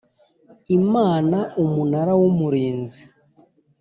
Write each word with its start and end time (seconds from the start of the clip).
Imana 0.77 1.37
Umunara 1.63 2.13
w 2.19 2.21
Umurinzi 2.29 3.01